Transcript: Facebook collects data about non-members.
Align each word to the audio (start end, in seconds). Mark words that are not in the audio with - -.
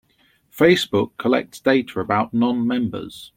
Facebook 0.51 1.11
collects 1.19 1.59
data 1.59 1.99
about 1.99 2.33
non-members. 2.33 3.29